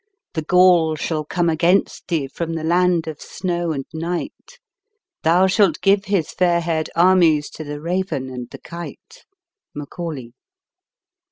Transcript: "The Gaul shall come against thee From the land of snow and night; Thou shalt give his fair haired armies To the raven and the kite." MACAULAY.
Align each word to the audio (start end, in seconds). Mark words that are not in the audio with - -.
"The 0.33 0.41
Gaul 0.41 0.95
shall 0.95 1.23
come 1.23 1.47
against 1.47 2.07
thee 2.07 2.25
From 2.25 2.53
the 2.55 2.63
land 2.63 3.05
of 3.05 3.21
snow 3.21 3.71
and 3.71 3.85
night; 3.93 4.33
Thou 5.21 5.45
shalt 5.45 5.79
give 5.79 6.05
his 6.05 6.31
fair 6.31 6.59
haired 6.61 6.89
armies 6.95 7.51
To 7.51 7.63
the 7.63 7.79
raven 7.79 8.27
and 8.31 8.49
the 8.49 8.57
kite." 8.57 9.25
MACAULAY. 9.75 10.31